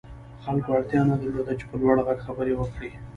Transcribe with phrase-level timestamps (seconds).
[0.43, 2.91] خلکو اړتيا نه درلوده چې په لوړ غږ خبرې وکړي.